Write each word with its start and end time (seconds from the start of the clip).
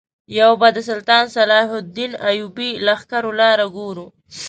یو 0.39 0.51
به 0.61 0.67
د 0.73 0.77
سلطان 0.89 1.25
صلاح 1.35 1.67
الدین 1.81 2.11
ایوبي 2.29 2.69
لښکرو 2.85 3.29
لاره 3.39 3.65
ګورو. 3.75 4.05